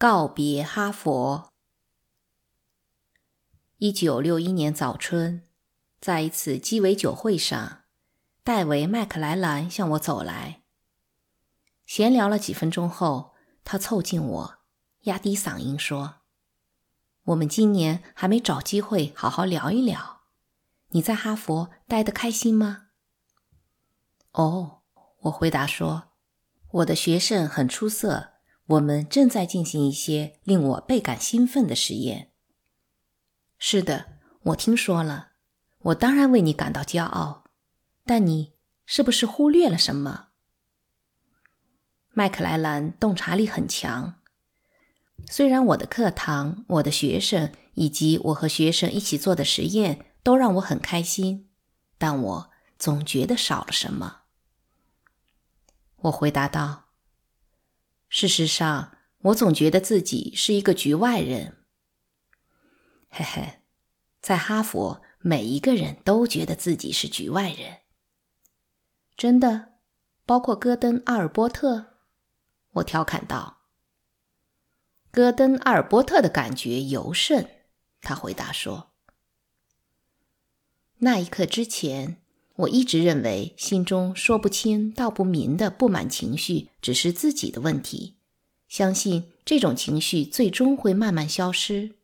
[0.00, 1.52] 告别哈佛。
[3.78, 5.42] 一九六一年早春，
[6.00, 7.80] 在一次鸡尾酒会上，
[8.44, 10.62] 戴维·麦克莱兰向我走来。
[11.84, 13.34] 闲聊了几分钟后，
[13.64, 14.58] 他凑近我，
[15.00, 16.18] 压低嗓音说
[17.26, 20.20] ：“我们今年还没找机会好好聊一聊。
[20.90, 22.90] 你在哈佛待得开心吗
[24.30, 24.82] ？”“哦。”
[25.22, 26.12] 我回答说
[26.70, 28.34] ，“我的学生很出色。”
[28.68, 32.32] 我们正在进行一些令我倍感兴奋的实验。
[33.58, 35.28] 是的，我听说了。
[35.78, 37.44] 我当然为你感到骄傲，
[38.04, 38.52] 但你
[38.84, 40.28] 是不是忽略了什么？
[42.10, 44.20] 麦克莱兰洞察力很强。
[45.30, 51.48] 虽然我的课堂、我的学生以及我和学生一起做的实验都让我很开心，
[51.96, 54.24] 但我总觉得少了什么。
[55.96, 56.87] 我回答道。
[58.08, 61.58] 事实上，我总觉得自己是一个局外人。
[63.10, 63.60] 嘿嘿，
[64.20, 67.78] 在哈佛，每一个人都觉得自己是局外人。
[69.16, 69.74] 真的，
[70.24, 71.98] 包括戈登·阿尔波特。
[72.72, 73.62] 我调侃道
[75.10, 77.64] ：“戈登·阿尔波特的感觉尤甚。”
[78.00, 78.92] 他回答说
[80.98, 82.22] ：“那一刻之前，
[82.58, 88.16] 我一直认为心中说不清道不明的不满情绪只是自己的问题。”
[88.68, 91.96] 相信这种情绪最终会慢慢消失。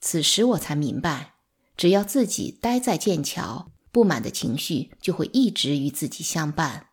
[0.00, 1.34] 此时我才明白，
[1.76, 6.90] 只要自己待在剑桥，不满的情绪就会一直与自己相伴。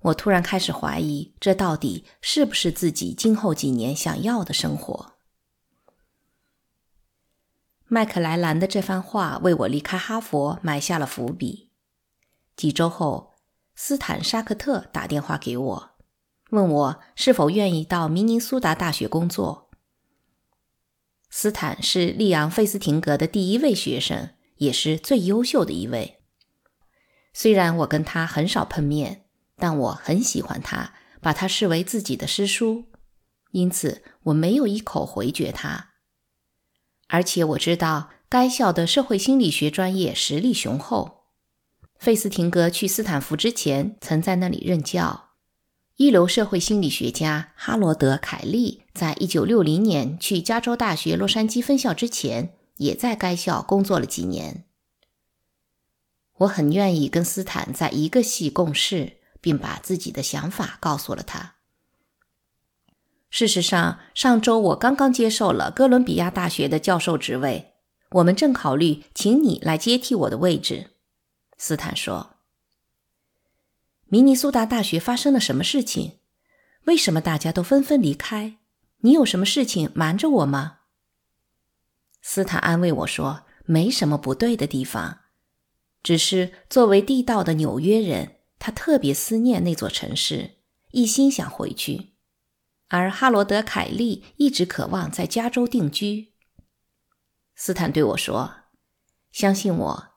[0.00, 5.13] 我突然开始怀疑，这到底是不是自己今后几年想要的生活？
[7.94, 11.70] 麦克莱兰的这番话为我离开哈佛埋下了伏笔。
[12.56, 13.36] 几周后，
[13.76, 15.90] 斯坦·沙克特打电话给我。
[16.50, 19.70] 问我是否愿意到明尼苏达大学工作。
[21.30, 26.20] 斯坦是利昂·费斯廷格的第一位学生，也是最优秀的一位。
[27.32, 32.86] 虽然我跟他很少碰面，但我很喜欢他，把他视为自己的师叔，
[33.52, 35.93] 因此我没有一口回绝他。
[37.08, 41.24] 而且我知道该校的社会心理学专业实力雄厚。
[41.98, 45.30] 费斯廷格去斯坦福之前，曾在那里任教。
[45.96, 54.64] 一流社会心理学家哈罗德·凯利在1960年去加州大学洛杉矶分校之前，也在该校工作了几年。
[56.38, 61.53] 我很愿意跟斯坦在一个系共事，并把自己的想法告诉了他。
[63.34, 67.72] 事实上，上周我刚刚接受了哥伦比亚大学的教授职位，
[68.12, 70.92] 我们正考虑请你来接替我的位置。”
[71.58, 72.36] 斯坦说。
[74.06, 76.20] 明尼苏达大学发生了什么事情？
[76.84, 78.58] 为什么大家都纷纷离开？
[78.98, 80.78] 你有什么事情瞒着我吗？
[82.22, 85.22] 斯坦安慰我说：“没什么不对的地方，
[86.04, 90.58] 只是作为地道的纽约人，他特别思念那座城市，
[90.92, 92.13] 一心想回去。
[92.88, 96.32] 而哈罗德·凯利一直渴望在加州定居。”
[97.56, 98.54] 斯坦对我说
[99.32, 100.08] ：“相信我，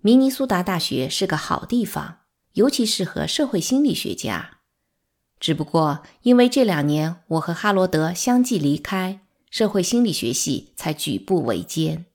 [0.00, 2.20] 明尼苏达大学是个好地方。”
[2.54, 4.58] 尤其适合社会心理学家。
[5.40, 12.06] 只不过因为这两年我和哈罗德相继离开，社会心理学系才举步维艰。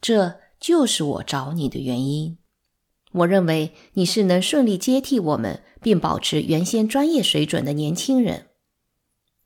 [0.00, 2.38] 这就是我找你的原因。
[3.10, 8.50] 我认为你是能顺利接替我们，并保持原先专业水准的年轻人。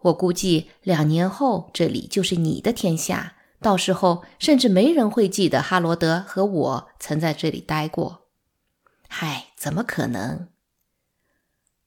[0.01, 8.29] 我估计两年后这里就是你的天下，到时候甚至没人会记得哈罗德和我曾在这里待过。
[9.09, 10.49] 嗨，怎么可能？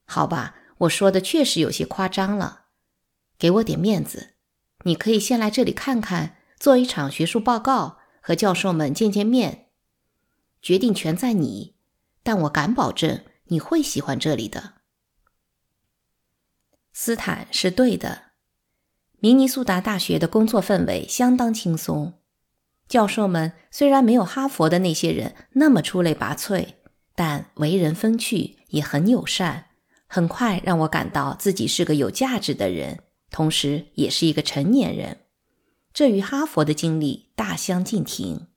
[0.06, 2.66] 好吧，我说的确实有些夸张了。
[3.40, 4.36] 给我点面子，
[4.84, 9.70] 你可以先来这里看看，做一场学术报告，和教授们见见面。
[10.62, 11.76] 决定权在你，
[12.22, 14.76] 但我敢保证你会喜欢这里的。
[16.94, 18.22] 斯坦是对的。
[19.20, 22.14] 明尼苏达大学的工作氛围相当轻松，
[22.88, 26.76] 教授们虽然没有哈佛的那些人那么出类拔萃。
[27.16, 29.66] 但为人风趣，也很友善，
[30.08, 35.20] 很快让我感到自己是个有价值的人，同时也是一个成年人。
[35.94, 38.48] 这与哈佛的经历大相径庭。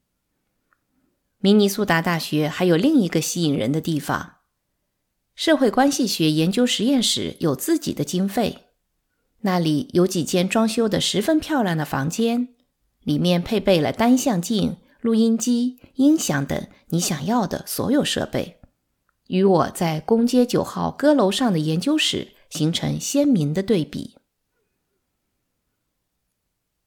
[1.37, 4.36] 明尼苏达大学还有另一个吸引人的地方：
[5.37, 8.65] 社会关系学研究实验室有自己的经费，
[9.43, 12.49] 那里有几间装修的十分漂亮的房间，
[13.05, 14.79] 里面配备了单向镜。
[15.03, 18.59] 录音机、音响等你想要的所有设备，
[19.29, 24.17] 与我在公街九号歌楼上的研究室形成鲜明的对比。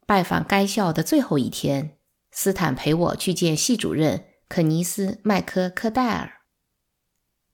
[0.06, 1.98] 拜访该校的最后一天，
[2.30, 6.39] 斯坦陪我去见系主任肯尼斯·麦克科戴尔。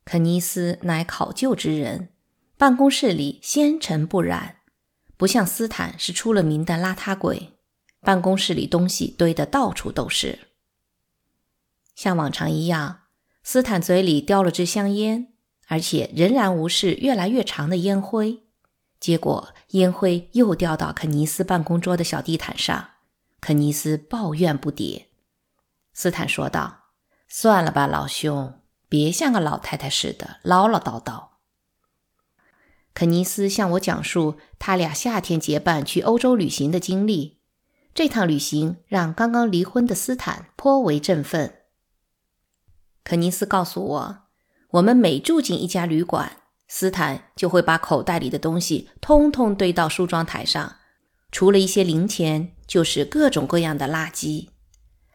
[0.05, 2.09] 肯尼斯乃考究之人，
[2.57, 4.57] 办公室里纤尘不染，
[5.17, 7.53] 不像斯坦是出了名的邋遢鬼。
[8.01, 10.47] 办公室里东西堆得到处都是。
[11.95, 12.99] 像往常一样，
[13.41, 15.33] 斯坦嘴里叼了支香烟，
[15.67, 18.43] 而且仍然无视越来越长的烟灰。
[18.99, 22.91] 结果烟灰又掉到肯尼斯办公桌的小地毯上，
[23.41, 25.05] 肯尼斯抱怨不迭。
[25.93, 26.91] 斯坦说道
[27.27, 28.61] ：“算了吧，老兄，
[28.95, 31.31] 别像个老太太似的唠唠叨叨。”
[32.95, 37.41] 肯尼斯向我讲述他俩夏天结伴去欧洲旅行的经历。
[37.93, 41.55] 这趟旅行让刚刚离婚的斯坦颇为振奋。
[43.03, 44.17] 肯尼斯告诉我，
[44.69, 46.37] 我们每住进一家旅馆。
[46.69, 50.77] 斯坦就会把口袋里的东西通通堆到梳妆台上，
[51.31, 54.49] 除了一些零钱，就是各种各样的垃圾：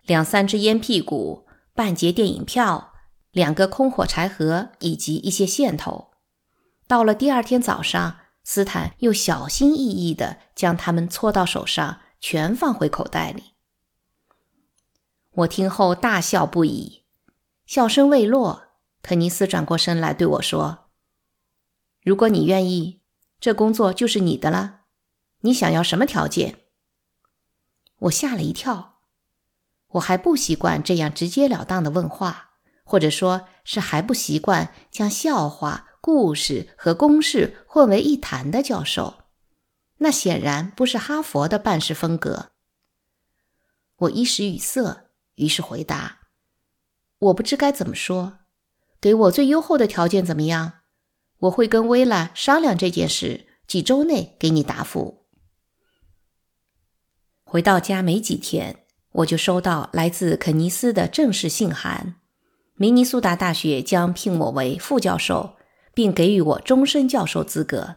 [0.04, 2.89] 两三支烟屁股、半截电影票、
[3.32, 6.10] 两个空火柴盒以及一些线头。
[6.86, 13.54] 到了第二天早上，斯坦又小心翼翼地将它们搓到手上，全放回口袋里。
[15.30, 17.04] 我听后大笑不已，
[17.64, 18.64] 笑声未落，
[19.02, 20.90] 肯尼斯转过身来对我说。
[22.02, 23.00] 如果你愿意，
[23.38, 24.80] 这工作就是你的了。
[25.42, 26.64] 你想要什么条件？
[28.00, 29.00] 我吓了一跳，
[29.92, 32.49] 我还不习惯这样直截了当的问话，
[32.90, 39.22] 或者说是还不习惯将笑话、故事和公式混为一谈的教授。
[39.98, 42.50] 那显然不是哈佛的办事风格。
[43.98, 45.06] 我一时语塞，
[45.36, 46.22] 于是回答
[47.30, 48.38] ：“我不知该怎么说。
[49.00, 50.80] 给我最优厚的条件怎么样？”
[51.42, 55.26] 我会跟薇拉商量这件事，几周内给你答复。
[57.44, 62.16] 回到家没几天，我就收到来自肯尼斯的正式信函，
[62.80, 65.56] 明尼苏达大学将聘我为副教授，
[65.92, 67.96] 并给予我终身教授资格，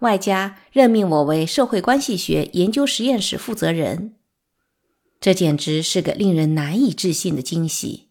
[0.00, 4.16] 外加任命我为社会关系学研究实验室负责人。
[5.18, 8.10] 这简直是个令人难以置信的惊喜。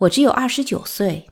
[0.00, 1.30] 我只有二十九岁。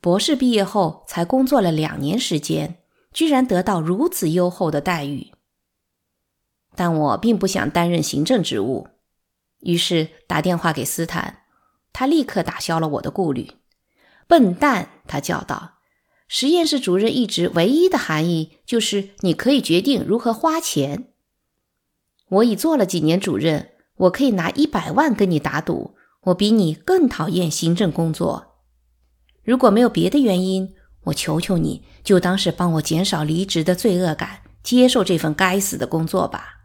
[0.00, 2.76] 博士毕业后才工作了两年时间，
[3.12, 5.32] 居然得到如此优厚的待遇。
[6.76, 8.86] 但我并不想担任行政职务，
[9.58, 11.40] 于是打电话给斯坦，
[12.00, 13.52] 他立刻打消了我的顾虑。
[14.26, 15.80] 笨蛋，他叫道
[16.28, 21.12] ：“实验室主任一职唯一的含义就是你可以决定如何花钱。
[22.30, 28.62] 我已做了几年主任，我可以拿一百万跟你打赌，我比你更讨厌行政工作。”
[29.44, 30.72] 如果没有别的原因，
[31.02, 36.62] 我求求你，就当是帮我减少离职的罪恶感，接受这份该死的工作吧。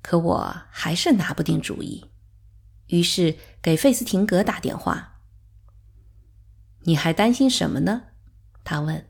[0.00, 2.04] 可我还是拿不定主意，
[2.92, 5.20] 于是给费斯廷格打电话。
[6.82, 8.02] 你还担心什么呢？
[8.62, 9.08] 他问。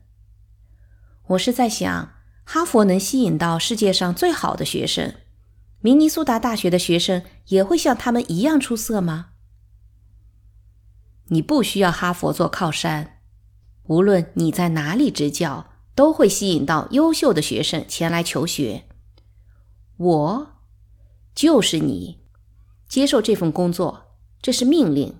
[1.27, 2.13] 我是在想，
[2.45, 5.15] 哈佛能吸引到世界上最好的学生，
[5.81, 9.31] 明尼苏达大学的学生也会像他们一样出色吗？
[11.27, 13.19] 你不需要哈佛做靠山，
[13.83, 18.85] 无论你在哪里执教，都会吸引到优秀的学生前来求学。
[19.97, 20.53] 我
[21.35, 22.22] 就是你，
[22.87, 25.15] 接受这份工作，这是命令。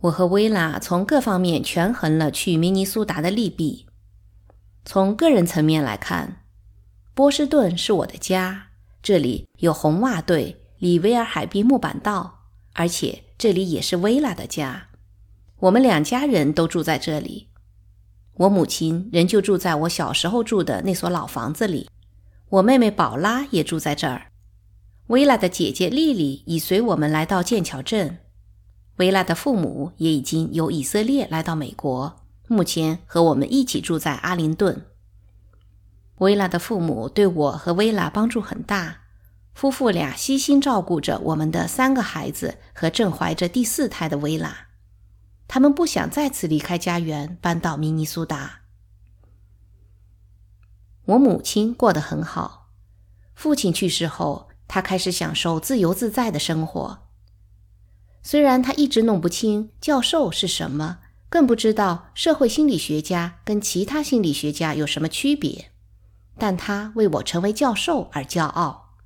[0.00, 3.86] 我和薇拉从各方面权衡了去明尼苏达的利弊。
[4.84, 6.44] 从个人层面来看，
[7.14, 8.68] 波士顿是我的家，
[9.02, 13.22] 这里有红袜队、里维尔海滨木板道，而且。
[13.36, 14.86] 这里也是薇拉的家，
[15.58, 17.48] 我们两家人都住在这里。
[18.34, 21.90] 我母亲仍旧住在我小时候住的那所老房子里，
[22.48, 24.30] 我妹妹宝拉也住在这儿。
[25.08, 28.20] 薇拉的姐姐丽丽已随我们来到剑桥镇，
[28.96, 34.86] 薇拉的父母也已经由以色列来到美国，目前和我们一起住在阿灵顿。
[36.16, 39.02] 薇拉的父母对我和薇拉帮助很大。
[39.52, 44.68] 夫妇俩悉心照顾着我们的三个孩子和正怀着第四胎的薇拉，
[45.46, 48.62] 他们不想再次离开家园，搬到明尼苏达。
[51.04, 52.70] 我母亲过得很好，
[53.34, 57.06] 父亲去世后，他开始享受自由自在的生活。
[58.24, 65.70] 虽然他一直弄不清教授是什么，更不知道社会心理学家跟其他心理学家有什么区别，
[66.38, 68.96] 但他为我成为教授而骄傲。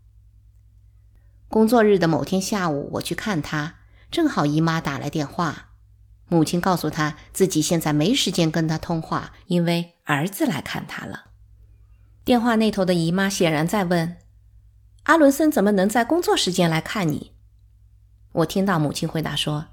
[1.51, 3.75] 工作日的某天下午，我去看他，
[4.11, 5.73] 正好姨妈打来电话，
[6.29, 11.27] 母亲告诉他自己现在没时间跟他通话，因为儿子来看他了。
[12.25, 14.17] 电话那头的姨妈显然在问
[15.09, 17.33] ：“阿伦森怎么能在工作时间来看你？”
[18.33, 19.69] 我听到母亲回答说：“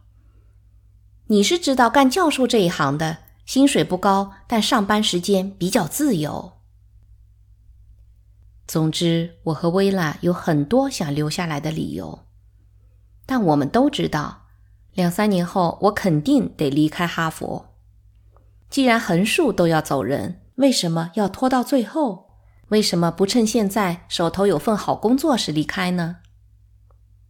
[1.28, 6.54] 你是知道干教授这一行的，薪水不高，但上班时间比较自由。”
[8.66, 12.26] 总之，我和薇拉有很多想留下来的理由，
[13.26, 14.46] 但我们都知道，
[14.94, 17.76] 两三年后我肯定得离开哈佛。
[18.70, 22.25] 既然横竖都要走人，为什么要拖到最后？
[22.70, 26.18] 为什么不趁现在手头有份好工作时离开呢？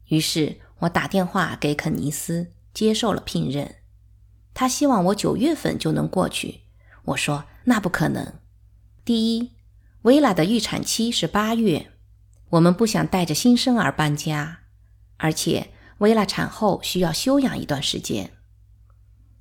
[0.08, 3.76] 于是我打电话给肯尼斯，接受了聘任。
[4.54, 6.62] 他希望我九月份就能过去。
[7.06, 8.34] 我说那不可能。
[9.04, 9.52] 第一。
[10.04, 11.92] 薇拉的预产期是八月，
[12.52, 14.60] 我们不想带着新生儿搬家，
[15.18, 18.30] 而且薇拉产后需要休养一段时间。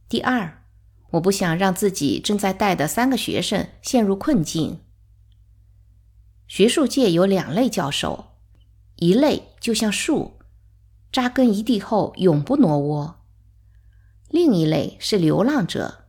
[0.08, 0.64] 第二，
[1.10, 4.80] 我不想让自己正在带的三个学生陷入困境。
[6.56, 8.26] 学术界有两类教授，
[8.98, 10.38] 一类就像树，
[11.10, 13.24] 扎根一地后永不挪窝；
[14.28, 16.04] 另一类是流浪者。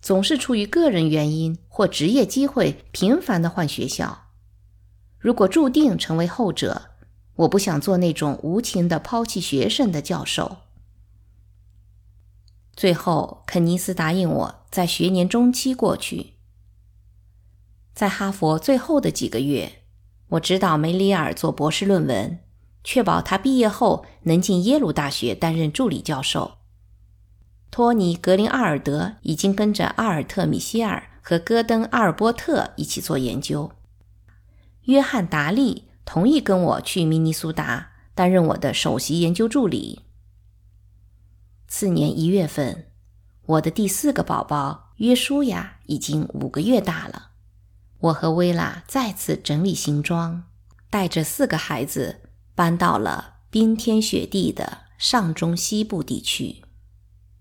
[0.00, 4.28] 总是出于个人原因或职业机会，频繁的换学校。
[5.18, 6.92] 如果注定成为后者，
[7.34, 10.56] 我不想做那种无情的抛弃学生的教授。
[12.74, 16.38] 最后，肯尼斯答应我在学年中期过去。
[17.92, 19.80] 在哈佛最后的几个月，
[20.32, 22.38] 我指导梅里尔做博士论文，
[22.82, 26.58] 确保他毕业后能进耶鲁大学担任助理教授。
[27.70, 33.72] 托尼·格林阿尔德已经跟着阿尔特·米歇尔和戈登·阿尔波特一起做研究。
[34.84, 40.00] 约翰·达利同意跟我去明尼苏达担任我的首席研究助理。
[41.68, 42.86] 次年一月份，
[43.44, 47.31] 我的第四个宝宝约书亚已经五个月大了。
[48.02, 50.44] 我和薇拉再次整理行装，
[50.90, 52.22] 带着四个孩子
[52.54, 56.62] 搬到了冰天雪地的上中西部地区。